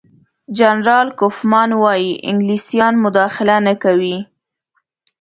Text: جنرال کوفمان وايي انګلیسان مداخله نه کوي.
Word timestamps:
جنرال 0.57 1.07
کوفمان 1.19 1.69
وايي 1.83 2.11
انګلیسان 2.29 2.93
مداخله 3.03 3.55
نه 3.67 3.73
کوي. 3.83 4.17